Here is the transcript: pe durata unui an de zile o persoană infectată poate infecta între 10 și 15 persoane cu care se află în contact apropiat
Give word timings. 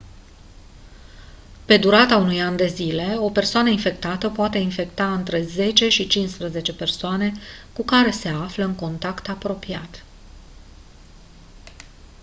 pe 1.65 1.77
durata 1.77 2.15
unui 2.15 2.41
an 2.41 2.55
de 2.55 2.67
zile 2.67 3.15
o 3.19 3.29
persoană 3.29 3.69
infectată 3.69 4.29
poate 4.29 4.57
infecta 4.57 5.13
între 5.13 5.41
10 5.43 5.89
și 5.89 6.07
15 6.07 6.73
persoane 6.73 7.31
cu 7.73 7.83
care 7.83 8.11
se 8.11 8.29
află 8.29 8.63
în 8.65 8.75
contact 8.75 9.29
apropiat 9.29 10.03